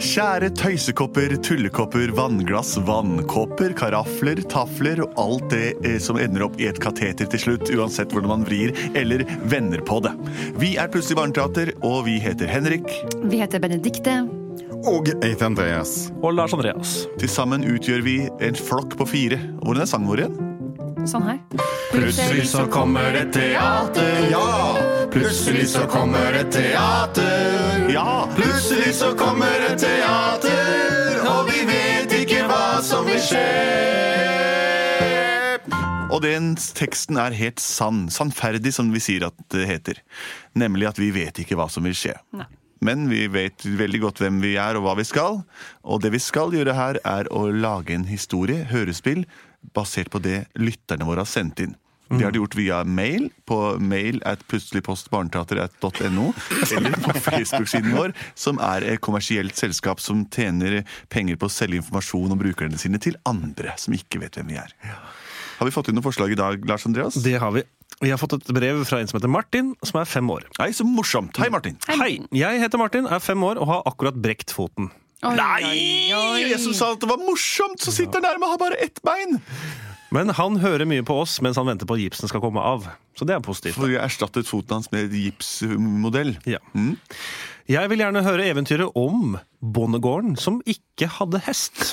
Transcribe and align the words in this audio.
Kjære 0.00 0.48
tøysekopper, 0.56 1.34
tullekopper, 1.44 2.08
vannglass, 2.16 2.78
vannkopper, 2.88 3.74
karafler, 3.76 4.40
tafler 4.48 5.02
og 5.04 5.18
alt 5.20 5.50
det 5.52 5.74
eh, 5.84 5.98
som 6.00 6.16
ender 6.16 6.46
opp 6.46 6.56
i 6.60 6.70
et 6.70 6.78
kateter 6.80 7.28
til 7.28 7.42
slutt, 7.42 7.68
uansett 7.76 8.14
hvordan 8.14 8.32
man 8.32 8.46
vrir 8.48 8.72
eller 8.96 9.26
vender 9.52 9.84
på 9.84 9.98
det. 10.06 10.14
Vi 10.56 10.72
er 10.80 10.88
Plutselig 10.90 11.18
barneteater, 11.20 11.74
og 11.84 12.06
vi 12.08 12.16
heter 12.22 12.48
Henrik. 12.48 12.88
Vi 13.28 13.42
heter 13.42 13.60
Benedikte. 13.60 14.22
Og 14.88 15.12
heter 15.20 15.50
Andreas. 15.50 16.08
Og 16.22 16.32
Lars 16.38 16.56
Andreas. 16.56 17.02
Til 17.20 17.28
sammen 17.28 17.66
utgjør 17.68 18.00
vi 18.06 18.16
en 18.40 18.56
flokk 18.56 18.96
på 18.96 19.06
fire. 19.12 19.36
Hvordan 19.60 19.84
er 19.84 19.90
sangen 19.92 20.08
vår 20.08 20.24
igjen? 20.24 20.40
Sånn 21.08 21.28
her. 21.28 21.38
Plutselig 21.92 22.48
så 22.50 22.64
kommer 22.72 23.20
et 23.20 23.30
teater, 23.36 24.24
ja. 24.32 24.48
Plutselig 25.10 25.68
så 25.68 25.86
kommer 25.90 26.36
et 26.38 26.52
teater, 26.54 27.88
ja. 27.90 28.28
Plutselig 28.36 28.92
så 28.94 29.10
kommer 29.18 29.64
et 29.66 29.80
teater, 29.82 31.18
og 31.26 31.50
vi 31.50 31.64
vet 31.66 32.14
ikke 32.20 32.44
hva 32.46 32.78
som 32.86 33.08
vil 33.08 33.18
skje. 33.18 33.42
Og 36.10 36.22
den 36.22 36.52
teksten 36.54 37.18
er 37.18 37.34
helt 37.34 37.58
sann. 37.62 38.04
Sannferdig, 38.10 38.70
som 38.76 38.90
vi 38.94 39.02
sier 39.02 39.26
at 39.28 39.44
det 39.50 39.66
heter. 39.66 40.00
Nemlig 40.58 40.90
at 40.90 41.02
vi 41.02 41.10
vet 41.14 41.42
ikke 41.42 41.58
hva 41.58 41.66
som 41.70 41.86
vil 41.86 41.96
skje. 41.98 42.14
Nei. 42.36 42.46
Men 42.80 43.10
vi 43.10 43.26
vet 43.28 43.66
veldig 43.66 44.00
godt 44.06 44.22
hvem 44.22 44.38
vi 44.40 44.54
er 44.62 44.78
og 44.78 44.86
hva 44.86 44.94
vi 44.98 45.04
skal. 45.04 45.42
Og 45.84 46.00
det 46.04 46.14
vi 46.14 46.22
skal 46.22 46.54
gjøre 46.54 46.74
her, 46.78 47.02
er 47.04 47.28
å 47.34 47.48
lage 47.50 47.98
en 47.98 48.06
historie, 48.08 48.62
hørespill, 48.70 49.26
basert 49.76 50.10
på 50.10 50.22
det 50.24 50.46
lytterne 50.58 51.06
våre 51.08 51.26
har 51.26 51.30
sendt 51.30 51.60
inn. 51.66 51.74
Det 52.10 52.24
har 52.24 52.32
de 52.34 52.40
gjort 52.40 52.56
via 52.58 52.80
mail 52.84 53.28
på 53.46 53.56
mail 53.78 54.18
at 54.26 54.42
plutseligpostbarneteater.no, 54.50 56.32
eller 56.76 56.96
på 57.04 57.14
Facebook-siden 57.22 57.94
vår, 57.94 58.14
som 58.34 58.58
er 58.58 58.82
et 58.94 59.02
kommersielt 59.04 59.54
selskap 59.58 60.02
som 60.02 60.24
tjener 60.34 60.80
penger 61.12 61.38
på 61.38 61.46
å 61.46 61.52
selge 61.54 61.78
informasjon 61.78 62.34
om 62.34 62.40
brukerne 62.40 62.78
sine 62.82 62.98
til 63.02 63.14
andre 63.30 63.76
som 63.78 63.94
ikke 63.94 64.24
vet 64.24 64.40
hvem 64.40 64.50
vi 64.50 64.58
er. 64.58 64.74
Har 65.60 65.68
vi 65.68 65.74
fått 65.74 65.90
inn 65.92 65.98
noen 65.98 66.06
forslag 66.08 66.32
i 66.34 66.38
dag, 66.40 66.64
Lars 66.66 66.86
Andreas? 66.88 67.18
Det 67.22 67.36
har 67.38 67.52
vi. 67.54 67.62
Vi 68.00 68.10
har 68.10 68.18
fått 68.18 68.32
et 68.38 68.50
brev 68.56 68.80
fra 68.88 69.02
en 69.02 69.10
som 69.10 69.18
heter 69.18 69.30
Martin, 69.30 69.74
som 69.84 70.00
er 70.00 70.08
fem 70.08 70.30
år. 70.32 70.46
Nei, 70.58 70.70
så 70.74 70.86
morsomt. 70.88 71.36
Hei, 71.42 71.50
Martin. 71.52 71.76
Hei, 71.90 72.14
jeg 72.32 72.62
heter 72.62 72.80
Martin, 72.80 73.06
er 73.06 73.20
fem 73.22 73.42
år 73.44 73.60
og 73.60 73.68
har 73.70 73.86
akkurat 73.90 74.16
brekt 74.18 74.54
foten. 74.56 74.88
Oi, 75.20 75.34
Nei! 75.36 75.60
oi, 75.68 76.12
oi. 76.16 76.42
Jeg 76.48 76.62
som 76.62 76.72
sa 76.72 76.94
at 76.94 77.02
det 77.02 77.10
var 77.10 77.20
morsomt, 77.20 77.76
så 77.84 77.92
sitter 77.92 78.18
han 78.22 78.30
der 78.30 78.40
med 78.40 78.48
å 78.48 78.54
ha 78.54 78.60
bare 78.62 78.78
ett 78.80 79.02
bein! 79.04 79.36
Men 80.10 80.32
han 80.34 80.58
hører 80.58 80.88
mye 80.90 81.04
på 81.06 81.14
oss 81.22 81.36
mens 81.44 81.58
han 81.60 81.68
venter 81.68 81.86
på 81.86 81.94
at 81.94 82.02
gipsen 82.02 82.30
skal 82.30 82.42
komme 82.42 82.62
av. 82.62 82.88
Så 83.18 83.26
det 83.28 83.36
er 83.36 83.44
positivt. 83.44 83.76
For 83.78 83.90
vi 83.90 83.98
har 83.98 84.08
erstattet 84.08 84.48
foten 84.48 84.80
hans 84.80 84.90
med 84.90 85.14
gipsmodell. 85.14 86.34
Ja. 86.50 86.58
Mm. 86.74 86.96
Jeg 87.70 87.92
vil 87.92 88.02
gjerne 88.02 88.24
høre 88.26 88.48
eventyret 88.50 88.96
om 88.98 89.36
bondegården 89.62 90.34
som 90.40 90.58
ikke 90.66 91.10
hadde 91.20 91.42
hest. 91.46 91.92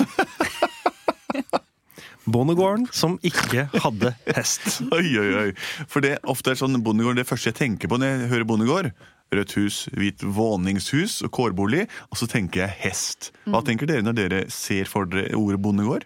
Bondegården 2.28 2.88
som 2.92 3.14
ikke 3.24 3.68
hadde 3.72 4.10
hest. 4.34 4.82
Oi, 4.92 5.06
oi, 5.16 5.28
oi. 5.38 5.52
For 5.88 6.04
det 6.04 6.18
ofte 6.28 6.52
er 6.52 6.58
sånn 6.60 6.76
bondegård 6.84 7.16
det 7.16 7.24
første 7.28 7.52
jeg 7.52 7.56
tenker 7.56 7.88
på 7.88 7.96
når 7.96 8.10
jeg 8.10 8.32
hører 8.34 8.48
bondegård. 8.50 8.90
Rødt 9.32 9.54
hus, 9.56 9.78
hvit 9.96 10.24
våningshus 10.24 11.22
og 11.24 11.32
kårbolig. 11.38 11.86
Og 12.12 12.20
så 12.20 12.28
tenker 12.28 12.66
jeg 12.66 12.76
hest. 12.82 13.30
Hva 13.48 13.62
tenker 13.64 13.88
dere 13.88 14.04
når 14.04 14.18
dere 14.18 14.44
ser 14.52 14.88
for 14.90 15.08
dere 15.08 15.36
ordet 15.38 15.62
bondegård? 15.64 16.04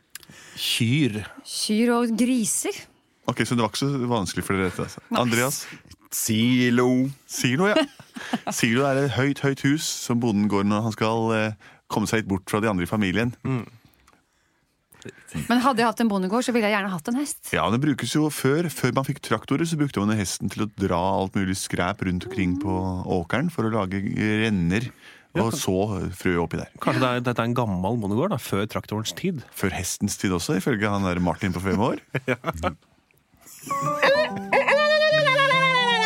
Kyr. 0.59 1.21
Kyr 1.49 1.93
og 1.97 2.15
griser. 2.19 2.77
Ok, 3.31 3.45
Så 3.47 3.55
det 3.55 3.63
var 3.63 3.71
ikke 3.71 3.83
så 3.85 4.09
vanskelig 4.11 4.45
for 4.47 4.59
dere 4.59 4.71
dette? 4.71 4.87
altså. 4.89 5.03
Andreas? 5.15 5.61
Silo. 6.13 6.89
Silo, 7.31 7.69
ja. 7.71 7.85
Silo 8.53 8.83
er 8.89 9.05
et 9.05 9.15
høyt, 9.17 9.41
høyt 9.45 9.63
hus 9.65 9.87
som 10.09 10.21
bonden 10.21 10.49
går 10.51 10.67
når 10.69 10.89
han 10.89 10.97
skal 10.97 11.31
eh, 11.37 11.71
komme 11.93 12.11
seg 12.11 12.23
litt 12.23 12.33
bort 12.35 12.51
fra 12.51 12.61
de 12.61 12.69
andre 12.69 12.85
i 12.85 12.91
familien. 12.91 13.33
Men 15.49 15.63
hadde 15.65 15.81
jeg 15.83 15.89
hatt 15.89 16.01
en 16.05 16.11
bondegård, 16.11 16.45
så 16.47 16.53
ville 16.55 16.69
jeg 16.69 16.77
gjerne 16.77 16.93
hatt 16.93 17.09
en 17.11 17.17
hest. 17.19 17.41
Ja, 17.55 17.65
det 17.73 17.81
brukes 17.83 18.13
jo 18.15 18.29
Før 18.31 18.69
Før 18.71 18.93
man 18.99 19.07
fikk 19.09 19.23
traktorer, 19.25 19.67
så 19.67 19.79
brukte 19.81 20.03
man 20.05 20.15
hesten 20.19 20.53
til 20.53 20.67
å 20.67 20.71
dra 20.79 21.01
alt 21.23 21.35
mulig 21.39 21.57
skræp 21.59 22.05
rundt 22.07 22.29
omkring 22.29 22.59
på 22.63 22.77
åkeren 23.17 23.49
for 23.51 23.67
å 23.67 23.73
lage 23.75 24.03
renner. 24.45 24.91
Og 25.41 25.55
så 25.57 25.77
frø 26.19 26.35
oppi 26.43 26.59
der. 26.61 26.69
Kanskje 26.83 27.01
det 27.01 27.09
er, 27.09 27.23
dette 27.25 27.41
er 27.41 27.49
en 27.49 27.57
gammel 27.57 27.97
bondegård, 28.03 28.35
da, 28.35 28.41
før 28.43 28.67
traktorens 28.69 29.15
tid. 29.17 29.41
Før 29.57 29.73
hestens 29.79 30.19
tid 30.21 30.35
også, 30.37 30.59
ifølge 30.61 30.91
han 30.93 31.07
der 31.09 31.23
Martin 31.25 31.55
på 31.57 31.63
fem 31.65 31.81
år. 31.81 32.03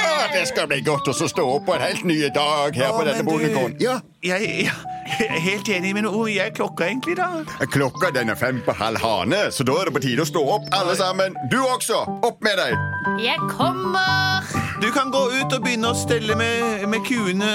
Ah, 0.06 0.32
det 0.32 0.46
skal 0.48 0.68
bli 0.70 0.80
godt 0.84 1.08
å 1.10 1.14
så 1.16 1.28
stå 1.30 1.44
opp 1.56 1.66
på 1.68 1.74
en 1.76 1.82
helt 1.84 2.04
ny 2.08 2.18
dag 2.34 2.76
her 2.76 2.92
på 2.94 3.02
denne 3.06 3.24
bondegården. 3.26 3.76
Ja, 3.82 3.98
Jeg, 4.24 4.66
jeg 4.66 5.26
er 5.30 5.40
helt 5.40 5.68
enig, 5.70 5.92
men 5.94 6.08
hvor 6.10 6.28
er 6.28 6.50
klokka 6.54 6.86
egentlig, 6.88 7.16
da? 7.18 7.28
Klokka 7.72 8.10
den 8.14 8.32
er 8.32 8.38
fem 8.38 8.58
på 8.66 8.74
halv 8.76 9.00
hane, 9.02 9.46
så 9.54 9.64
da 9.66 9.76
er 9.80 9.88
det 9.90 9.94
på 9.96 10.02
tide 10.04 10.24
å 10.24 10.28
stå 10.28 10.42
opp, 10.56 10.66
alle 10.74 10.96
sammen. 10.98 11.36
Du 11.52 11.58
også! 11.62 12.02
Opp 12.26 12.42
med 12.44 12.58
deg! 12.60 12.74
Jeg 13.22 13.38
kommer! 13.52 14.42
Du 14.82 14.90
kan 14.92 15.12
gå 15.14 15.22
ut 15.38 15.52
og 15.56 15.62
begynne 15.64 15.92
å 15.94 15.96
stelle 15.96 16.36
med, 16.38 16.84
med 16.90 17.06
kuene. 17.06 17.52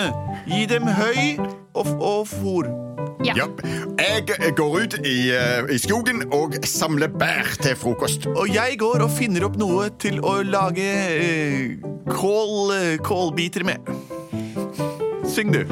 Gi 0.50 0.64
dem 0.72 0.88
høy 0.90 1.38
og, 1.74 1.88
og 2.02 2.28
fôr. 2.28 2.70
Ja. 3.26 3.34
Ja, 3.38 3.46
Jeg 4.00 4.54
går 4.58 4.78
ut 4.82 4.94
i, 5.06 5.30
eh, 5.30 5.76
i 5.76 5.78
skogen 5.78 6.24
og 6.34 6.56
samler 6.66 7.08
bær 7.08 7.46
til 7.62 7.76
frokost. 7.76 8.26
Og 8.28 8.50
jeg 8.50 8.78
går 8.80 9.04
og 9.06 9.12
finner 9.14 9.46
opp 9.46 9.58
noe 9.62 9.90
til 10.02 10.20
å 10.26 10.40
lage 10.42 10.88
eh, 11.22 11.78
kål, 12.10 12.74
eh, 12.76 12.98
kålbiter 12.98 13.64
med. 13.64 13.78
Syng, 15.30 15.54
du. 15.54 15.64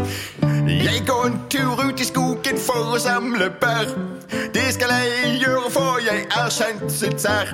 Jeg 0.70 1.02
går 1.08 1.26
en 1.26 1.42
tur 1.50 1.82
ut 1.82 2.00
i 2.00 2.06
skogen 2.06 2.58
for 2.62 2.94
å 2.96 3.02
samle 3.02 3.50
bær. 3.62 3.90
Det 4.54 4.70
skal 4.74 4.94
jeg 4.94 5.42
gjøre, 5.42 5.72
for 5.74 6.00
jeg 6.06 6.28
er 6.30 6.54
kjent 6.54 6.92
sitt 6.94 7.20
sær. 7.22 7.50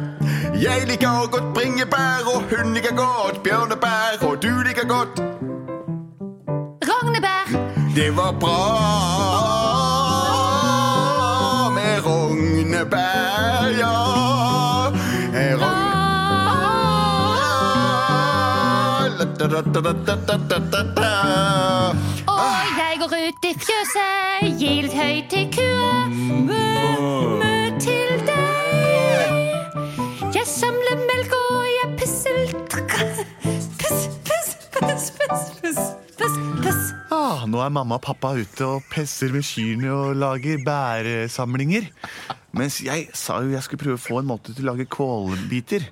Jeg 0.60 0.88
liker 0.88 1.32
godt 1.32 1.54
bringebær, 1.56 2.28
og 2.36 2.52
hun 2.52 2.76
liker 2.76 2.96
godt 2.96 3.42
bjørnebær, 3.44 4.22
og 4.28 4.42
du 4.44 4.52
liker 4.68 4.88
godt! 4.88 5.55
Det 7.96 8.12
var 8.12 8.32
bra 8.40 8.58
med 11.76 12.06
rognebær, 12.06 13.68
ja. 13.80 13.96
Rogn... 15.62 15.86
Og 22.28 22.60
jeg 22.80 23.00
går 23.00 23.16
ut 23.28 23.48
i 23.48 23.54
fjøset, 23.64 24.44
litt 24.60 24.94
høyt 24.94 25.32
til 25.32 25.48
kua. 25.56 25.96
Mø, 26.12 26.68
mø 27.40 27.56
til 27.80 28.12
deg. 28.28 29.96
Jeg 30.36 30.46
samler 30.52 31.00
melk 31.08 31.32
og 31.40 31.64
jeg 31.78 31.96
pisser 32.04 32.44
litt. 32.44 32.60
Puss, 33.80 34.10
puss, 34.28 34.50
puss, 34.76 35.12
puss, 35.16 35.95
nå 37.52 37.62
er 37.62 37.74
mamma 37.74 37.98
og 38.00 38.06
pappa 38.06 38.34
ute 38.38 38.68
og 38.68 38.86
pesser 38.92 39.34
med 39.34 39.46
kyrne 39.46 39.92
og 39.94 40.18
lager 40.20 40.62
bæresamlinger. 40.66 41.90
Mens 42.56 42.80
jeg 42.86 43.10
sa 43.18 43.42
jo 43.44 43.54
jeg 43.54 43.66
skulle 43.66 43.84
prøve 43.84 44.00
å 44.00 44.06
få 44.06 44.20
en 44.22 44.30
måte 44.30 44.56
til 44.56 44.66
å 44.66 44.74
lage 44.74 44.88
kålbiter. 44.92 45.90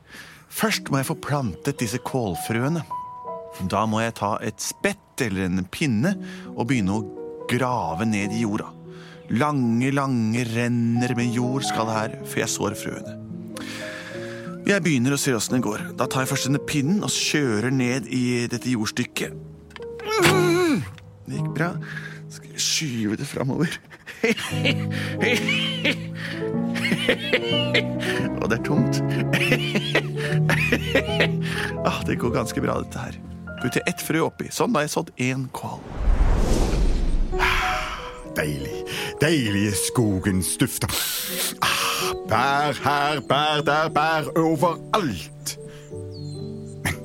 Først 0.53 0.91
må 0.91 1.01
jeg 1.01 1.09
få 1.09 1.17
plantet 1.21 1.81
disse 1.81 1.99
kålfrøene. 2.03 2.83
Da 3.69 3.83
må 3.89 4.01
jeg 4.01 4.17
ta 4.17 4.35
et 4.41 4.61
spett 4.63 5.21
eller 5.21 5.49
en 5.49 5.65
pinne 5.69 6.15
og 6.53 6.67
begynne 6.69 6.95
å 6.95 7.03
grave 7.49 8.07
ned 8.09 8.33
i 8.33 8.43
jorda. 8.45 8.71
Lange, 9.33 9.91
lange 9.95 10.43
renner 10.49 11.13
med 11.17 11.35
jord 11.35 11.65
skal 11.67 11.87
det 11.89 11.99
her 11.99 12.17
før 12.27 12.43
jeg 12.43 12.53
sår 12.53 12.77
frøene. 12.79 13.19
Jeg 14.63 14.79
begynner 14.83 15.15
å 15.15 15.19
se 15.19 15.33
åssen 15.35 15.57
det 15.57 15.65
går. 15.65 15.89
Da 15.99 16.07
tar 16.07 16.23
jeg 16.23 16.31
først 16.31 16.47
denne 16.47 16.63
pinnen 16.63 17.03
og 17.03 17.11
kjører 17.11 17.73
ned 17.73 18.07
i 18.07 18.45
dette 18.51 18.71
jordstykket. 18.71 19.35
Det 21.25 21.35
gikk 21.39 21.53
bra. 21.56 21.72
Skal 22.34 22.50
jeg 22.51 22.61
skyve 22.63 23.16
det 23.19 23.28
framover. 23.29 23.72
Og 28.42 28.50
det 28.50 28.57
er 28.57 28.63
tomt. 28.65 28.95
ah, 31.88 32.00
det 32.07 32.15
går 32.19 32.31
ganske 32.36 32.62
bra, 32.63 32.74
dette 32.83 33.00
her. 33.00 33.13
Putter 33.62 33.81
ett 33.88 34.01
frø 34.03 34.19
oppi. 34.27 34.47
Sånn, 34.51 34.74
da 34.74 34.77
har 34.81 34.88
jeg 34.89 34.95
sådd 34.97 35.12
én 35.24 35.42
kål. 35.56 35.80
Deilig. 38.33 38.80
Deilige 39.21 39.74
skogens 39.77 40.57
dufter. 40.59 40.89
Ah, 41.62 42.13
bær 42.27 42.74
her, 42.83 43.21
bær 43.30 43.62
der, 43.65 43.89
bær 43.94 44.24
overalt. 44.39 45.57
Men 46.83 46.95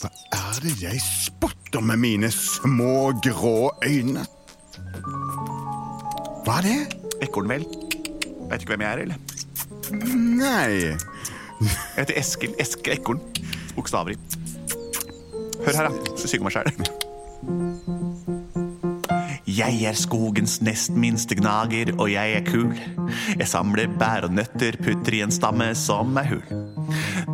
hva 0.00 0.10
er 0.40 0.56
det 0.64 0.74
jeg 0.80 0.98
spotter 1.40 1.80
med 1.80 1.98
mine 1.98 2.30
små 2.30 3.12
grå 3.24 3.70
øyne? 3.84 4.26
Hva 6.44 6.58
er 6.58 6.66
det? 6.66 6.78
Ekorn, 7.24 7.48
vel? 7.48 7.64
Vet 8.50 8.60
ikke 8.60 8.74
hvem 8.74 8.84
jeg 8.84 8.92
er, 8.92 8.98
eller? 9.06 9.18
Nei 10.40 10.72
Jeg 10.90 10.98
heter 11.96 12.18
Eskil. 12.20 12.52
Eske 12.60 12.92
Ekorn. 12.92 13.20
Bokstaver 13.76 14.12
i. 14.12 14.18
Hør 15.64 15.76
her, 15.76 15.88
da. 15.88 16.16
Så 16.16 16.28
synger 16.28 16.48
meg 16.48 16.52
sjæl. 16.58 16.68
Jeg 19.50 19.82
er 19.88 19.96
skogens 19.96 20.60
nest 20.64 20.92
minste 20.92 21.36
gnager, 21.40 21.94
og 21.96 22.12
jeg 22.12 22.36
er 22.36 22.44
kul. 22.46 22.74
Jeg 23.32 23.48
samler 23.48 23.88
bær 24.00 24.28
og 24.28 24.36
nøtter, 24.36 24.76
putter 24.84 25.16
i 25.16 25.24
en 25.24 25.32
stamme 25.32 25.72
som 25.78 26.16
er 26.20 26.34
hul. 26.34 26.44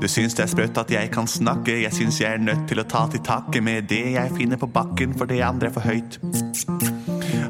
Du 0.00 0.08
syns 0.10 0.36
det 0.36 0.44
er 0.44 0.50
sprøtt 0.52 0.78
at 0.80 0.90
jeg 0.92 1.10
kan 1.14 1.28
snakke, 1.30 1.80
jeg 1.82 1.94
syns 1.94 2.20
jeg 2.20 2.36
er 2.36 2.42
nødt 2.42 2.66
til 2.68 2.82
å 2.82 2.86
ta 2.88 3.06
til 3.10 3.22
takke 3.24 3.62
med 3.64 3.88
det 3.90 4.04
jeg 4.16 4.34
finner 4.36 4.60
på 4.60 4.68
bakken, 4.68 5.16
for 5.16 5.28
det 5.30 5.40
andre 5.46 5.70
er 5.70 5.76
for 5.76 5.86
høyt. 5.86 6.18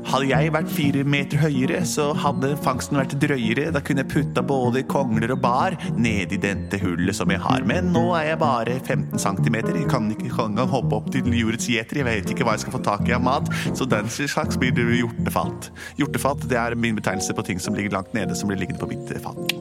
Hadde 0.06 0.28
jeg 0.30 0.52
vært 0.54 0.70
fire 0.70 1.02
meter 1.04 1.40
høyere, 1.42 1.80
så 1.88 2.06
hadde 2.16 2.52
fangsten 2.62 3.00
vært 3.00 3.16
drøyere. 3.20 3.72
Da 3.74 3.82
kunne 3.84 4.04
jeg 4.04 4.12
putta 4.12 4.44
både 4.46 4.84
kongler 4.86 5.34
og 5.34 5.42
bar 5.42 5.76
ned 5.98 6.32
i 6.36 6.38
dette 6.40 6.78
hullet 6.80 7.18
som 7.18 7.32
jeg 7.34 7.42
har. 7.42 7.66
Men 7.66 7.90
nå 7.94 8.04
er 8.14 8.30
jeg 8.30 8.40
bare 8.44 8.78
15 8.78 9.18
cm. 9.18 9.58
Jeg 9.74 9.90
kan 9.90 10.08
ikke 10.14 10.30
engang 10.46 10.70
hoppe 10.70 11.00
opp 11.00 11.10
til 11.12 11.26
jordets 11.34 11.66
gjeter. 11.72 12.04
Jeg 12.04 12.08
vet 12.08 12.32
ikke 12.32 12.46
hva 12.46 12.54
jeg 12.54 12.66
skal 12.68 12.78
få 12.78 12.84
tak 12.86 13.10
i 13.10 13.16
av 13.18 13.24
mat, 13.26 13.50
så 13.74 13.88
den 13.90 14.08
slags 14.14 14.60
blir 14.62 14.74
det 14.76 14.86
hjortefat. 15.02 15.72
Hjortefat 15.98 16.46
det 16.46 16.62
er 16.62 16.78
min 16.78 16.98
betegnelse 17.02 17.34
på 17.34 17.50
ting 17.50 17.62
som 17.62 17.74
ligger 17.74 17.98
langt 17.98 18.14
nede, 18.14 18.38
som 18.38 18.52
blir 18.52 18.62
liggende 18.62 18.82
på 18.82 18.92
mitt 18.94 19.10
fat. 19.26 19.56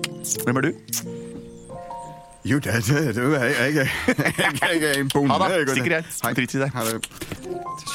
Hvem 0.46 0.62
er 0.62 0.70
du? 0.70 1.25
Jo, 2.46 2.60
det, 2.60 2.74
det, 2.88 3.16
det 3.16 3.24
jeg, 3.24 3.76
jeg, 3.76 3.88
jeg, 4.38 4.60
jeg, 4.62 4.84
er 4.84 5.00
en 5.00 5.10
bonde. 5.10 5.34
Ha 5.34 5.48
det. 5.50 5.70
Stikk 5.74 5.88
greit. 5.90 6.36
Drit 6.38 6.54
i 6.54 6.60
det. 6.62 6.70
Ha 6.76 6.84
det. 6.86 7.00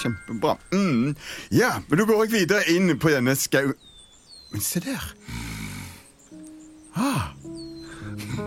Kjempebra. 0.01 0.57
Mm. 0.73 1.15
Ja, 1.55 1.77
men 1.87 2.01
da 2.01 2.07
går 2.09 2.25
jeg 2.25 2.33
videre 2.33 2.65
inn 2.73 2.97
på 2.99 3.13
denne 3.15 3.37
skau... 3.39 3.71
Men 4.51 4.65
se 4.67 4.83
der. 4.83 5.07
Ah, 6.99 7.31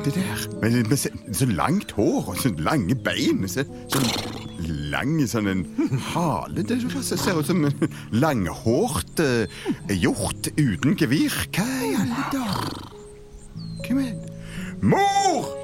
det 0.04 0.16
der. 0.18 0.44
Men, 0.60 0.76
men 0.90 1.00
se, 1.00 1.14
så 1.32 1.48
langt 1.48 1.96
hår 1.96 2.34
og 2.34 2.44
så 2.44 2.52
lange 2.60 3.00
bein. 3.00 3.48
Se, 3.48 3.64
så 3.64 4.04
lang 4.92 5.16
sånn 5.24 5.48
en 5.54 5.66
hale. 6.12 6.68
Det 6.68 6.82
ser 6.84 7.16
ser 7.16 7.40
ut 7.40 7.48
som 7.48 7.64
en 7.72 7.98
langhårt 8.12 9.24
uh, 9.24 9.48
hjort 9.88 10.52
uten 10.60 11.00
gevir. 11.00 11.44
Hva 11.56 11.68
i 11.80 11.96
alle 11.96 12.30
dager? 12.36 12.88
Hvem 13.88 14.04
er 14.04 14.16
Mor! 14.84 15.63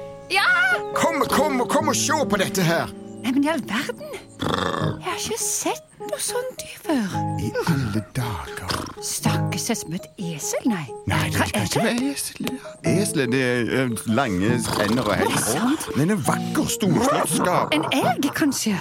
Kom, 0.94 1.22
kom, 1.28 1.60
kom 1.68 1.88
og 1.92 1.96
se 1.96 2.18
på 2.30 2.40
dette 2.40 2.64
her! 2.64 2.90
Nei, 3.20 3.32
men 3.32 3.44
i 3.44 3.48
all 3.52 3.62
verden. 3.68 4.14
Jeg 4.40 5.04
har 5.04 5.18
ikke 5.20 5.36
sett 5.38 5.98
noe 6.00 6.20
sånt 6.22 6.62
dyr 6.62 6.78
før. 6.86 7.16
I 7.40 7.50
alle 7.68 8.02
dager. 8.16 8.72
Snakkes 9.04 9.66
det 9.68 9.76
som 9.76 9.96
et 9.98 10.06
esel? 10.16 10.64
Nei. 10.70 10.86
Nei, 11.10 11.20
det 11.28 11.36
kan 11.36 11.52
er 11.54 11.68
ikke 11.68 11.84
være 11.84 12.12
esel. 12.14 12.50
Esel 12.88 13.24
det 13.32 13.42
er 13.44 13.72
eh, 13.82 13.94
lange 14.08 14.54
ender 14.56 15.04
og 15.04 15.12
Er 15.14 15.28
det 15.28 16.04
en 16.04 16.14
er 16.16 16.22
vakker, 16.26 16.68
storslått 16.72 17.34
skap. 17.36 17.76
En 17.76 17.84
elg, 17.92 18.30
kanskje? 18.36 18.76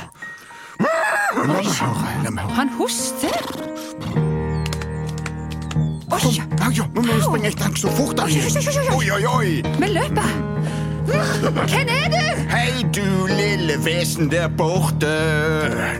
La 0.79 1.45
meg 1.51 1.67
høre. 1.67 2.15
La 2.23 2.31
meg 2.31 2.45
høre. 2.45 2.55
Han 2.61 2.71
hoster. 2.79 3.35
Oi, 6.09 6.19
Kom, 6.25 6.43
ja, 6.59 6.71
ja, 6.79 6.85
nå 6.95 7.03
må 7.03 7.13
vi 7.13 7.21
springe 7.21 7.51
etter 7.51 7.67
ham 7.67 7.75
så 7.79 7.91
fort 7.99 8.23
han. 8.23 8.31
Oi, 8.95 9.05
oi, 9.19 9.23
oi. 9.29 9.51
vi 9.83 9.91
løper. 9.93 10.78
Hvem 11.09 11.87
er 11.89 12.09
du? 12.13 12.23
Hei, 12.49 12.85
du 12.95 13.27
lille 13.27 13.73
vesen 13.85 14.31
der 14.31 14.47
borte. 14.47 15.13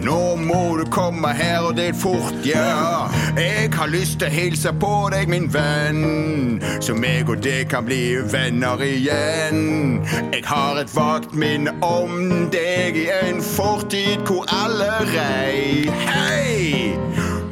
Nå 0.04 0.36
må 0.36 0.78
du 0.78 0.86
komme 0.92 1.34
her, 1.34 1.60
og 1.60 1.78
det 1.78 1.88
er 1.90 1.94
fort, 1.94 2.34
ja. 2.46 3.10
Jeg 3.38 3.70
har 3.74 3.88
lyst 3.88 4.20
til 4.20 4.30
å 4.30 4.34
hilse 4.34 4.74
på 4.82 4.94
deg, 5.14 5.30
min 5.30 5.50
venn. 5.54 6.62
Så 6.82 6.96
meg 6.98 7.30
og 7.30 7.44
deg 7.46 7.70
kan 7.74 7.86
bli 7.86 8.18
venner 8.34 8.82
igjen. 8.86 10.02
Jeg 10.34 10.44
har 10.46 10.82
et 10.82 10.94
vagt 10.96 11.34
minne 11.34 11.74
om 11.86 12.50
deg 12.54 12.98
i 12.98 13.10
en 13.22 13.44
fortid 13.46 14.26
hvor 14.30 14.50
alle 14.64 14.90
rei. 15.14 15.90
Hei! 16.10 16.96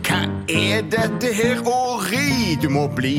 Hva 0.08 0.24
er 0.50 0.86
dette 0.90 1.34
her 1.36 1.62
å 1.68 2.00
ri 2.10 2.58
du 2.62 2.70
må 2.74 2.88
bli? 2.98 3.18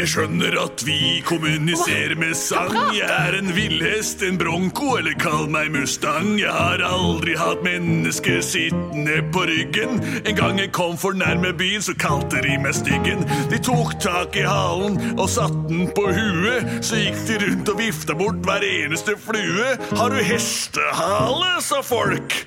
Jeg 0.00 0.08
skjønner 0.08 0.54
at 0.56 0.80
vi 0.86 1.18
kommuniserer 1.28 2.14
med 2.16 2.32
sang. 2.38 2.72
Jeg 2.96 3.04
er 3.04 3.34
en 3.36 3.50
villhest, 3.52 4.22
en 4.24 4.38
bronko, 4.40 4.94
eller 4.96 5.12
kall 5.20 5.44
meg 5.52 5.68
Mustang. 5.74 6.38
Jeg 6.40 6.54
har 6.54 6.80
aldri 6.86 7.34
hatt 7.36 7.60
mennesker 7.66 8.38
sittende 8.40 9.18
på 9.34 9.44
ryggen. 9.50 10.00
En 10.24 10.38
gang 10.38 10.56
jeg 10.62 10.72
kom 10.72 10.96
for 10.96 11.12
nærme 11.12 11.52
byen, 11.52 11.84
så 11.84 11.92
kalte 12.00 12.40
de 12.46 12.56
meg 12.64 12.78
styggen. 12.78 13.26
De 13.52 13.60
tok 13.60 13.98
tak 14.00 14.40
i 14.40 14.46
halen 14.48 14.96
og 15.18 15.28
satte 15.28 15.68
den 15.68 15.90
på 15.92 16.06
huet. 16.08 16.80
Så 16.80 16.96
gikk 17.02 17.20
de 17.28 17.36
rundt 17.44 17.72
og 17.74 17.82
vifta 17.82 18.16
bort 18.16 18.40
hver 18.48 18.64
eneste 18.64 19.18
flue. 19.20 19.74
Har 20.00 20.16
du 20.16 20.22
hestehale, 20.24 21.58
sa 21.66 21.82
folk. 21.84 22.38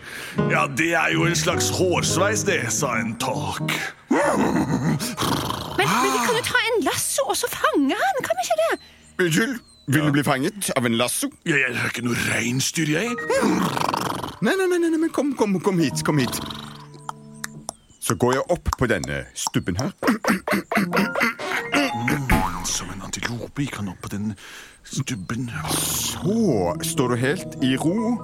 Ja, 0.50 0.65
det 0.65 0.95
er 0.97 1.13
jo 1.13 1.29
en 1.29 1.38
slags 1.38 1.69
hårsveis, 1.77 2.47
det, 2.50 2.63
sa 2.73 2.95
en 2.97 3.13
tolk. 3.21 3.77
Men, 5.83 5.94
men 6.01 6.13
vi 6.15 6.19
kan 6.25 6.35
jo 6.39 6.44
ta 6.47 6.59
en 6.69 6.83
lasso 6.88 7.25
og 7.30 7.38
så 7.38 7.47
fange 7.51 7.95
han. 8.00 8.24
Kan 8.25 8.39
vi 8.39 8.45
ikke 8.47 8.59
det? 8.63 8.80
Unnskyld, 9.25 9.56
vil 9.94 10.06
du 10.07 10.12
bli 10.15 10.24
fanget 10.24 10.69
av 10.77 10.85
en 10.88 10.95
lasso? 10.97 11.30
Jeg 11.45 11.59
er 11.69 11.89
ikke 11.89 12.06
noe 12.07 12.15
reinsdyr, 12.31 12.94
jeg. 12.95 13.15
Nei, 14.44 14.53
nei, 14.59 14.68
nei, 14.71 14.80
nei, 14.89 14.97
men 14.97 15.12
kom, 15.13 15.33
kom, 15.39 15.57
kom 15.63 15.80
hit, 15.83 16.01
kom 16.07 16.18
hit. 16.24 16.39
Så 18.03 18.15
går 18.19 18.33
jeg 18.39 18.44
opp 18.51 18.71
på 18.80 18.88
denne 18.91 19.21
stubben 19.39 19.77
her. 19.80 19.94
Som 22.68 22.89
en 22.91 23.03
antilope 23.06 23.63
gikk 23.63 23.77
han 23.79 23.91
opp 23.94 24.01
på 24.03 24.12
den 24.12 24.33
stubben. 24.88 25.50
Så 25.71 26.74
står 26.94 27.13
du 27.13 27.19
helt 27.21 27.57
i 27.63 27.75
ro, 27.79 28.18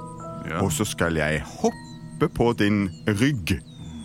Ja. 0.49 0.61
og 0.63 0.71
så 0.73 0.85
skal 0.87 1.15
jeg 1.19 1.41
hoppe 1.61 2.27
på 2.33 2.53
din 2.57 2.89
rygg 3.07 3.59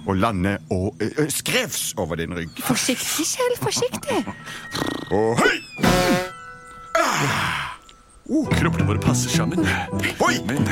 og 0.06 0.16
lande 0.16 0.56
og 0.70 0.96
ø, 1.00 1.08
ø, 1.18 1.28
skrevs 1.32 1.94
over 1.96 2.14
din 2.20 2.34
rygg. 2.36 2.50
Forsiktig, 2.60 3.26
Kjell. 3.26 3.56
Forsiktig. 3.62 4.20
Og 5.10 5.38
høy! 5.40 5.56
Kroppene 8.54 8.86
våre 8.88 9.00
passer 9.04 9.28
sammen. 9.30 9.66
Oi! 10.24 10.38
Men! 10.48 10.64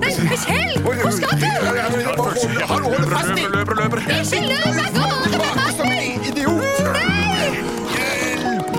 Nei, 0.00 0.12
Kjell! 0.40 0.78
Hvor 0.84 1.10
skal 1.12 1.34
du? 1.36 1.44
Jeg 1.44 2.66
har 2.68 2.86
hold 2.86 3.08
fast 3.10 3.34
i! 3.36 3.44
løper, 3.52 3.74
løper. 3.82 3.98
Ikke 4.08 4.40
løp 4.48 4.78
av 4.80 4.88
gårde 4.96 5.36
med 5.42 5.58
Som 5.76 5.88
meg! 5.88 6.00
en 6.06 6.24
idiot! 6.30 6.80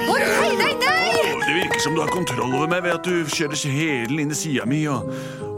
Å 0.03 0.17
nei, 0.17 0.49
nei, 0.57 0.73
nei! 0.81 1.21
Det 1.43 1.53
virker 1.59 1.83
som 1.85 1.93
du 1.97 2.01
har 2.01 2.09
kontroll 2.13 2.55
over 2.57 2.71
meg 2.73 2.81
ved 2.87 2.97
at 2.97 3.05
du 3.05 3.29
kjører 3.29 3.61
hælen 3.77 4.23
inn 4.25 4.33
i 4.33 4.39
sida 4.41 4.65
mi. 4.69 4.81
Og, 4.89 5.05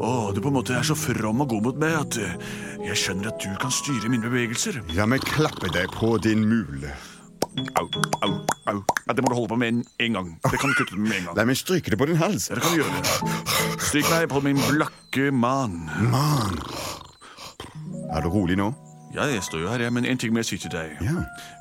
og 0.06 0.36
du 0.36 0.42
på 0.44 0.52
en 0.52 0.57
måte 0.60 0.75
er 0.78 0.86
så 0.86 0.96
from 0.98 1.42
og 1.44 1.50
god 1.56 1.66
mot 1.66 1.81
meg 1.81 1.98
at 1.98 2.18
eh, 2.22 2.38
jeg 2.86 3.00
skjønner 3.02 3.31
at 3.31 3.42
du 3.42 3.50
kan 3.62 3.74
styre 3.74 4.12
mine 4.12 4.30
bevegelser. 4.30 4.80
La 4.94 5.07
meg 5.10 5.25
klappe 5.25 5.72
deg 5.74 5.90
på 5.95 6.16
din 6.24 6.45
mule. 6.45 6.94
Au, 7.80 7.88
au, 8.26 8.31
au. 8.71 8.80
Ja, 9.07 9.14
det 9.16 9.24
må 9.24 9.31
du 9.31 9.38
holde 9.38 9.52
på 9.54 9.57
med 9.59 9.74
en, 9.74 9.83
en 10.04 10.18
gang. 10.19 10.31
Det 10.44 10.59
kan 10.59 10.71
du 10.71 10.78
kutte 10.78 11.00
med 11.00 11.18
en 11.18 11.30
gang. 11.30 11.38
La 11.40 11.45
meg 11.47 11.57
stryke 11.59 11.94
det 11.94 12.00
på 12.00 12.07
din 12.09 12.19
hals. 12.19 12.50
Ja, 12.52 12.59
det 12.59 12.66
kan 12.66 12.76
du 12.76 12.83
gjøre. 12.83 13.78
Stryk 13.80 14.09
meg 14.12 14.28
på 14.33 14.44
min 14.45 14.59
blakke 14.68 15.31
man. 15.31 15.85
Man. 16.12 16.59
Er 18.12 18.26
du 18.26 18.30
rolig 18.33 18.59
nå? 18.59 18.74
Ja, 19.16 19.26
jeg 19.31 19.44
står 19.48 19.62
jo 19.64 19.69
her, 19.72 19.80
ja, 19.86 19.90
men 19.95 20.04
en 20.06 20.18
ting 20.19 20.34
må 20.36 20.42
jeg 20.42 20.48
si 20.50 20.57
til 20.66 20.74
deg. 20.74 20.98
Ja. 21.06 21.14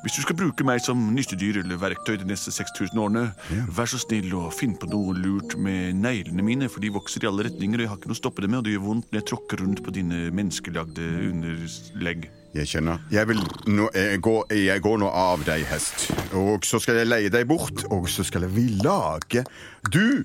Hvis 0.03 0.17
du 0.17 0.21
skal 0.25 0.35
bruke 0.35 0.65
meg 0.67 0.81
som 0.83 0.99
nyttedyr 1.15 1.61
eller 1.61 1.79
verktøy 1.79 2.17
de 2.19 2.27
neste 2.27 2.51
6000 2.51 2.99
årene, 2.99 3.29
Ja. 3.53 3.63
vær 3.71 3.87
så 3.87 3.99
snill 4.01 4.33
å 4.35 4.49
finne 4.51 4.75
på 4.81 4.89
noe 4.91 5.15
lurt 5.15 5.55
med 5.57 5.95
neglene 5.95 6.43
mine, 6.43 6.67
for 6.69 6.83
de 6.83 6.89
vokser 6.91 7.23
i 7.23 7.27
alle 7.31 7.47
retninger, 7.47 7.79
og 7.79 7.85
jeg 7.85 7.89
har 7.93 7.97
ikke 8.01 8.11
noe 8.11 8.17
å 8.19 8.23
stoppe 8.23 8.41
det 8.43 8.49
med, 8.51 8.59
og 8.59 8.65
det 8.67 8.73
gjør 8.75 8.85
vondt 8.89 9.07
når 9.13 9.21
jeg 9.21 9.27
tråkker 9.31 9.63
rundt 9.63 9.83
på 9.85 9.93
dine 9.95 10.25
menneskelagde 10.35 11.07
underlegg. 11.31 12.27
Jeg 12.55 12.69
kjenner. 12.71 12.99
Jeg, 13.11 13.27
vil 13.27 13.41
nå, 13.67 13.89
jeg, 13.95 14.19
går, 14.23 14.45
jeg 14.55 14.83
går 14.83 14.99
nå 15.01 15.09
av 15.11 15.41
deg, 15.47 15.65
hest. 15.67 16.05
Og 16.39 16.63
så 16.67 16.79
skal 16.79 17.01
jeg 17.01 17.09
leie 17.09 17.31
deg 17.33 17.47
bort, 17.49 17.83
og 17.91 18.07
så 18.11 18.23
skal 18.23 18.45
vi 18.51 18.69
lage 18.83 19.43
Du, 19.91 20.23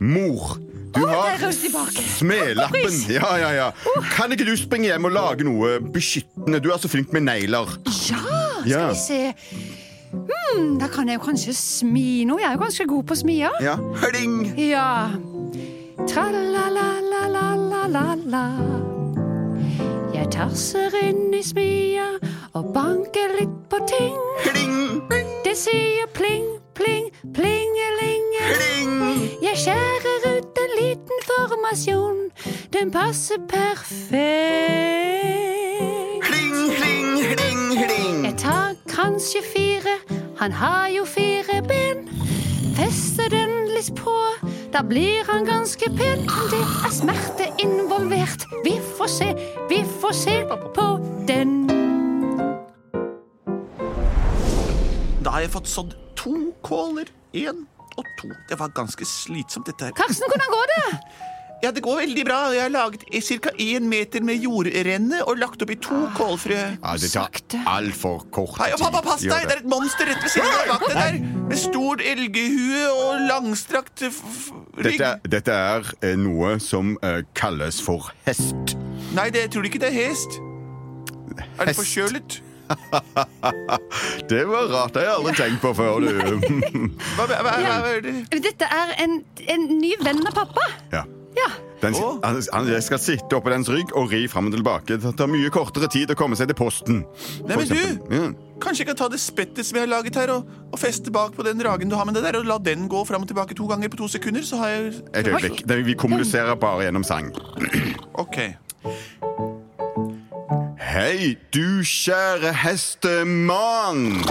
mor, 0.00 0.56
du 0.94 1.04
oh, 1.04 1.10
har 1.10 1.52
smelappen. 2.18 2.92
Ja, 3.08 3.38
ja, 3.38 3.52
ja. 3.52 3.72
Kan 4.16 4.32
ikke 4.32 4.44
du 4.48 4.56
springe 4.58 4.86
hjem 4.90 5.04
og 5.06 5.12
lage 5.14 5.44
noe 5.46 5.80
beskyttende? 5.94 6.58
Du 6.62 6.70
er 6.72 6.78
så 6.82 6.88
flink 6.90 7.12
med 7.14 7.20
negler. 7.28 7.66
Ja, 8.08 8.18
skal 8.64 8.88
vi 8.90 8.96
se. 8.98 9.34
Hmm, 10.10 10.78
da 10.80 10.86
kan 10.90 11.08
jeg 11.08 11.14
jo 11.20 11.24
kanskje 11.28 11.52
smi 11.54 12.24
noe. 12.26 12.40
Jeg 12.42 12.48
er 12.50 12.54
jo 12.56 12.60
ganske 12.64 12.86
god 12.90 13.04
på 13.06 13.12
å 13.14 13.16
smi, 13.20 13.36
ja. 13.44 13.52
Ja. 13.62 13.76
Høling. 14.02 14.34
Ja. 14.58 15.10
Tra-la-la-la-la-la-la. 16.10 18.46
Jeg 20.16 20.26
tasser 20.34 20.90
inn 21.04 21.30
i 21.36 21.42
smia 21.46 22.08
og 22.58 22.64
banker 22.74 23.28
litt 23.38 23.58
på 23.70 23.78
ting. 23.86 24.18
Hling! 24.48 24.78
Det 25.46 25.54
sier 25.58 26.06
pling, 26.16 26.46
pling, 26.74 27.06
plingelinge. 27.36 27.99
Skjærer 29.60 30.22
ut 30.24 30.58
en 30.64 30.70
liten 30.78 31.18
formasjon. 31.28 32.20
Den 32.72 32.90
passer 32.90 33.36
perfekt. 33.48 34.16
Hling, 36.28 36.54
hling, 36.78 37.10
hling, 37.32 37.64
hling. 37.80 38.24
Jeg 38.24 38.34
tar 38.38 38.72
kanskje 38.88 39.42
fire, 39.54 39.96
han 40.38 40.52
har 40.52 40.88
jo 40.96 41.04
fire 41.04 41.60
ben. 41.68 42.08
Fester 42.78 43.28
den 43.28 43.52
litt 43.74 43.92
på, 44.00 44.16
da 44.72 44.80
blir 44.82 45.28
han 45.28 45.44
ganske 45.44 45.90
pen. 45.92 46.24
Det 46.52 46.62
er 46.86 46.94
smerte 46.96 47.50
involvert. 47.60 48.46
Vi 48.64 48.78
får 48.96 49.12
se, 49.18 49.28
vi 49.68 49.82
får 50.00 50.12
se 50.22 50.38
på 50.48 50.88
den. 51.28 51.68
Da 55.20 55.36
har 55.36 55.44
jeg 55.44 55.52
fått 55.52 55.68
sådd 55.68 55.92
to 56.16 56.54
kåler. 56.64 57.12
Én 57.36 57.66
og 57.98 58.06
to. 58.20 58.30
Det 58.48 58.58
var 58.60 58.72
ganske 58.76 59.04
slitsomt, 59.08 59.66
dette 59.66 59.90
her. 59.90 59.96
Karsten, 59.98 60.28
hvordan 60.30 60.54
går 60.54 60.72
det? 60.76 60.86
Ja, 61.60 61.68
det 61.76 61.82
går 61.84 61.98
veldig 62.00 62.22
bra. 62.24 62.36
Jeg 62.54 62.62
har 62.62 62.70
laget 62.72 63.02
ca. 63.44 63.50
én 63.60 63.84
meter 63.84 64.22
med 64.24 64.40
jordrenne 64.40 65.18
og 65.28 65.36
lagt 65.36 65.60
oppi 65.60 65.74
to 65.76 65.98
kålfrø. 66.16 66.56
Ja, 66.56 66.94
det 66.96 67.10
tar 67.12 67.66
altfor 67.68 68.22
kort 68.32 68.56
Hei, 68.62 68.70
og 68.72 68.80
pappa, 68.80 69.02
pass 69.04 69.20
deg! 69.26 69.44
Det 69.44 69.58
er 69.58 69.60
et 69.60 69.68
monster 69.68 70.08
rett 70.08 70.22
ved 70.24 70.32
siden 70.32 70.48
av 70.48 70.70
bak 70.72 70.86
deg 70.88 70.96
der. 70.96 71.18
Med 71.50 71.60
stort 71.60 72.00
elghue 72.00 72.86
og 72.94 73.26
langstrakt 73.28 74.06
f 74.08 74.22
f 74.24 74.48
rygg. 74.80 74.96
Dette, 75.02 75.12
dette 75.36 75.52
er 75.52 75.92
eh, 76.00 76.16
noe 76.16 76.54
som 76.64 76.94
uh, 77.04 77.20
kalles 77.36 77.82
for 77.84 78.08
hest. 78.24 78.72
Nei, 79.12 79.28
det, 79.28 79.44
jeg 79.50 79.52
tror 79.58 79.68
ikke 79.68 79.82
det 79.84 79.92
er 79.92 79.98
hest. 80.08 80.40
Er 80.40 81.66
det 81.66 81.74
Hest. 81.74 81.82
forkjølet? 81.82 82.40
Det 84.30 84.42
var 84.48 84.68
rart. 84.70 84.94
Det 84.94 85.02
har 85.02 85.08
jeg 85.08 85.14
aldri 85.18 85.34
tenkt 85.38 85.62
på 85.62 85.72
før. 85.74 86.00
Du. 86.00 86.10
Hva, 87.16 87.26
hva, 87.26 87.40
hva, 87.46 87.54
hva 87.60 87.96
det? 88.04 88.18
Dette 88.44 88.68
er 88.68 88.94
en, 89.04 89.20
en 89.50 89.66
ny 89.80 89.94
venn 90.04 90.22
av 90.26 90.36
pappa. 90.36 90.68
Ja. 90.94 91.06
Ja. 91.38 91.50
Den, 91.80 91.94
han, 92.24 92.42
han, 92.52 92.68
jeg 92.68 92.82
skal 92.84 93.00
sitte 93.00 93.36
oppå 93.38 93.52
dens 93.52 93.68
rygg 93.72 93.92
og 93.96 94.10
ri 94.12 94.26
fram 94.28 94.50
og 94.50 94.56
tilbake. 94.56 94.98
Det 95.00 95.12
tar 95.16 95.30
mye 95.30 95.48
kortere 95.54 95.88
tid 95.90 96.12
å 96.12 96.16
komme 96.18 96.36
seg 96.36 96.50
til 96.50 96.58
posten. 96.58 97.02
Nei, 97.48 97.56
men 97.56 97.70
du! 97.70 97.78
Ja. 98.12 98.24
Kanskje 98.60 98.84
jeg 98.84 98.90
kan 98.90 98.98
ta 99.00 99.08
det 99.08 99.20
spettet 99.22 99.64
som 99.64 99.78
jeg 99.78 99.86
har 99.86 99.92
laget 99.94 100.18
her, 100.20 100.34
og, 100.34 100.50
og 100.68 100.80
feste 100.82 101.12
bak 101.14 101.32
på 101.38 101.46
den 101.46 101.62
ragen 101.64 101.88
du 101.88 101.96
har 101.96 102.04
med 102.08 102.18
det 102.18 102.26
der, 102.26 102.42
og 102.42 102.50
la 102.50 102.58
den 102.60 102.90
gå 102.92 103.04
fram 103.08 103.24
og 103.24 103.30
tilbake 103.30 103.56
to 103.56 103.68
ganger 103.70 103.92
på 103.92 104.02
to 104.02 104.10
sekunder, 104.12 104.44
så 104.44 104.60
har 104.60 104.74
jeg 104.74 104.98
Et 105.14 105.30
øyeblikk. 105.32 105.64
Vi 105.64 105.96
kommuniserer 105.96 106.60
bare 106.60 106.84
gjennom 106.90 107.06
sang. 107.06 107.32
OK. 108.20 108.42
Hei, 110.90 111.36
du 111.54 111.84
kjære 111.86 112.50
hestemann. 112.64 114.24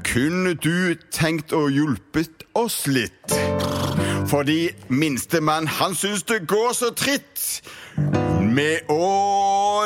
Kunne 0.00 0.54
du 0.56 0.94
tenkt 1.12 1.52
å 1.52 1.66
hjulpet 1.68 2.46
oss 2.56 2.86
litt? 2.88 3.34
Fordi 4.30 4.70
minstemann, 4.88 5.68
han 5.68 5.92
syns 5.92 6.24
det 6.24 6.46
går 6.48 6.72
så 6.72 6.88
tritt 6.96 7.60
med 8.40 8.88
å 8.88 9.12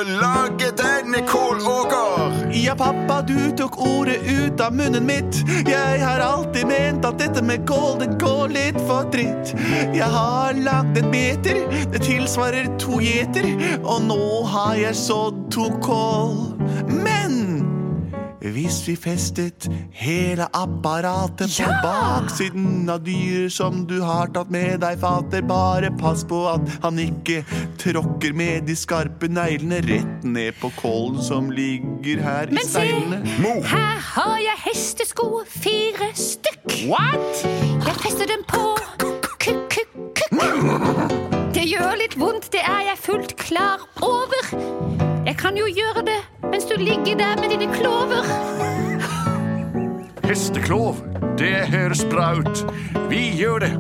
lage 0.00 0.70
denne 0.76 1.26
kålåker. 1.26 2.52
Ja, 2.52 2.74
pappa, 2.74 3.22
du 3.22 3.56
tok 3.56 3.78
ordet 3.78 4.18
ut 4.26 4.60
av 4.60 4.74
munnen 4.74 5.06
mitt. 5.06 5.40
Jeg 5.68 6.00
har 6.02 6.20
alltid 6.20 6.66
ment 6.66 7.04
at 7.04 7.18
dette 7.18 7.42
med 7.42 7.66
kål, 7.68 7.98
det 8.00 8.10
går 8.20 8.48
litt 8.54 8.80
for 8.88 9.08
dritt. 9.12 9.54
Jeg 9.94 10.08
har 10.16 10.56
lagd 10.58 10.98
en 10.98 11.10
meter, 11.12 11.62
det 11.92 12.02
tilsvarer 12.06 12.70
to 12.82 13.00
gjeter, 13.04 13.48
og 13.82 14.02
nå 14.08 14.22
har 14.52 14.76
jeg 14.80 14.98
sådd 14.98 15.44
to 15.54 15.68
kål. 15.84 16.36
Men 16.88 17.21
hvis 18.42 18.80
vi 18.88 18.96
festet 18.98 19.68
hele 19.94 20.48
apparatet 20.58 21.52
på 21.54 21.62
Ja! 21.62 21.76
baksiden 21.84 22.90
av 22.90 23.04
dyret 23.06 23.52
som 23.54 23.84
du 23.86 24.00
har 24.02 24.32
tatt 24.34 24.50
med 24.50 24.80
deg, 24.82 24.98
fater, 25.02 25.44
bare 25.46 25.92
pass 26.00 26.24
på 26.28 26.40
at 26.50 26.66
han 26.82 26.98
ikke 26.98 27.42
tråkker 27.82 28.34
med 28.36 28.66
de 28.66 28.74
skarpe 28.78 29.28
neglene 29.30 29.78
rett 29.86 30.26
ned 30.26 30.58
på 30.60 30.72
kålen 30.80 31.22
som 31.22 31.50
ligger 31.54 32.22
her 32.22 32.50
i 32.50 32.58
Men 32.58 32.68
se, 32.68 32.86
her 33.72 34.02
har 34.12 34.36
jeg 34.42 34.58
hestesko, 34.66 35.28
fire 35.46 36.10
stykk. 36.18 36.66
What? 36.90 37.44
Jeg 37.86 37.94
fester 38.02 38.26
dem 38.30 38.42
på 38.50 38.64
kukk-kukk-kukk. 39.02 41.31
Det 41.62 41.68
gjør 41.70 41.92
litt 41.94 42.14
vondt, 42.18 42.48
det 42.50 42.58
er 42.66 42.80
jeg 42.88 42.98
fullt 42.98 43.32
klar 43.38 43.84
over. 44.02 44.48
Jeg 45.22 45.36
kan 45.38 45.54
jo 45.54 45.68
gjøre 45.70 46.02
det 46.08 46.16
mens 46.50 46.66
du 46.66 46.72
ligger 46.74 47.14
der 47.20 47.38
med 47.38 47.54
dine 47.54 47.68
klover. 47.70 48.26
Hesteklov, 50.26 50.98
det 51.38 51.52
høres 51.70 52.02
bra 52.10 52.32
ut. 52.40 52.64
Vi 53.06 53.22
gjør 53.38 53.62
det. 53.62 53.70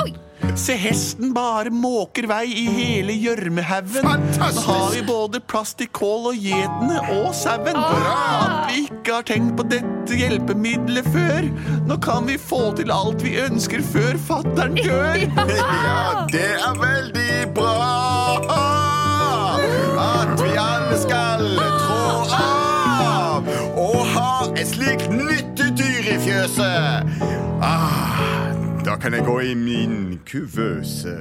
Oi, 0.00 0.14
Se 0.56 0.80
hesten 0.80 1.36
bare 1.36 1.68
måker 1.68 2.24
vei 2.30 2.46
i 2.48 2.66
hele 2.72 3.12
gjørmehaugen. 3.26 4.08
Nå 4.40 4.64
har 4.64 4.90
vi 4.96 5.04
både 5.04 5.44
plastikkål 5.44 6.32
og 6.32 6.40
gjetene 6.40 7.04
og 7.18 7.34
sauen. 7.36 7.76
At 7.76 8.70
vi 8.72 8.86
ikke 8.86 9.18
har 9.20 9.28
tenkt 9.28 9.58
på 9.60 9.68
dette 9.68 9.91
hjelpemiddelet 10.10 11.06
før. 11.14 11.48
Nå 11.86 11.96
kan 12.02 12.26
vi 12.26 12.38
få 12.38 12.72
til 12.76 12.90
alt 12.94 13.22
vi 13.24 13.36
ønsker 13.42 13.82
før 13.92 14.18
fattern 14.28 14.74
dør. 14.80 15.26
Ja, 15.62 16.26
det 16.32 16.48
er 16.58 16.74
veldig 16.80 17.54
bra 17.54 17.78
at 20.02 20.42
vi 20.42 20.50
alle 20.58 20.98
skal 21.02 21.44
trå 21.58 22.02
av 22.38 23.48
og 23.78 23.98
ha 24.14 24.32
et 24.56 24.68
slikt 24.72 25.10
nyttedyr 25.12 26.12
i 26.14 26.18
fjøset. 26.24 27.12
Ah, 27.62 28.22
da 28.84 28.96
kan 28.96 29.14
jeg 29.14 29.26
gå 29.26 29.38
i 29.40 29.54
min 29.54 30.20
kuvøse. 30.26 31.16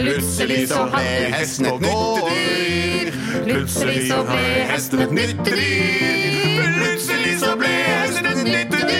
plutselig 0.00 0.68
så 0.68 0.84
hadde 0.92 1.34
hesten 1.34 1.66
et 1.66 1.80
nyttedyr. 1.80 2.99
Plutselig 3.50 4.06
så 4.06 4.22
ble 4.28 4.42
hesten 4.70 5.00
et 5.02 5.12
nytt 5.14 5.40
dyr. 5.46 5.54
Plutselig 6.78 7.32
så 7.42 7.56
ble 7.58 7.70
hesten 7.72 8.26
et 8.30 8.42
nytt 8.46 8.74
dyr. 8.78 8.90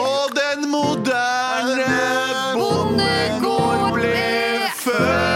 Og 0.00 0.32
den 0.38 0.64
moderne 0.72 1.90
bondegård 2.56 3.84
ble 3.98 4.14
født. 4.80 5.34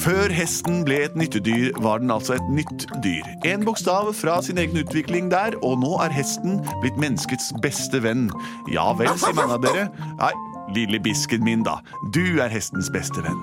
Før 0.00 0.32
hesten 0.32 0.84
ble 0.86 1.02
et 1.08 1.16
nyttedyr, 1.18 1.74
var 1.82 1.98
den 2.04 2.10
altså 2.14 2.38
et 2.38 2.48
nytt 2.54 2.86
dyr. 3.04 3.26
En 3.50 3.66
bokstav 3.66 4.12
fra 4.16 4.38
sin 4.46 4.58
egen 4.62 4.78
utvikling 4.84 5.26
der, 5.34 5.58
og 5.66 5.82
nå 5.82 5.98
er 6.06 6.14
hesten 6.14 6.62
blitt 6.84 6.96
menneskets 7.02 7.50
beste 7.64 7.98
venn. 8.06 8.30
Ja 8.70 8.92
vel, 8.96 9.10
sier 9.18 9.34
mange 9.36 9.58
av 9.58 9.62
dere. 9.66 9.90
Nei, 10.22 10.32
lille 10.74 11.00
bisken 11.02 11.44
min, 11.44 11.64
da. 11.66 11.78
Du 12.14 12.40
er 12.42 12.50
hestens 12.52 12.90
beste 12.92 13.22
venn. 13.24 13.40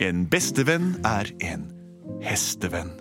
En 0.00 0.24
bestevenn 0.30 0.94
er 1.08 1.30
en 1.44 1.68
hestevenn. 2.24 2.94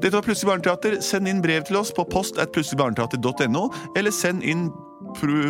Dette 0.00 0.14
var 0.16 0.24
Plutselig 0.24 0.50
barneteater. 0.50 0.98
Send 1.04 1.28
inn 1.30 1.42
brev 1.44 1.64
til 1.68 1.78
oss 1.80 1.92
på 1.94 2.06
post 2.08 2.40
at 2.40 2.52
plutseligbarneteater.no, 2.56 3.68
eller 3.98 4.14
send 4.14 4.44
inn 4.46 4.68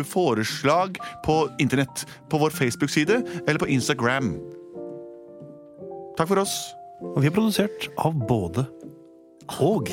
foreslag 0.07 0.99
på 1.25 1.41
internett, 1.59 2.05
på 2.29 2.39
vår 2.41 2.55
Facebook-side 2.55 3.21
eller 3.45 3.59
på 3.59 3.71
Instagram. 3.71 4.35
Takk 6.19 6.31
for 6.31 6.43
oss. 6.43 6.55
Og 7.15 7.21
vi 7.23 7.29
er 7.31 7.35
produsert 7.35 7.91
av 8.03 8.15
både 8.27 8.67
og. 9.59 9.91